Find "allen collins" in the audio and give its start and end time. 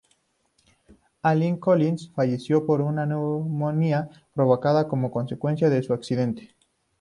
1.21-2.11